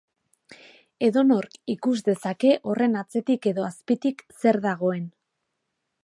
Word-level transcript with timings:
Edonork 1.07 1.59
ikus 1.73 1.93
dezake 2.07 2.55
horren 2.71 2.97
atzetik 3.01 3.45
edo 3.51 3.67
azpitik 3.67 4.25
zer 4.45 4.59
dagoen. 4.67 5.05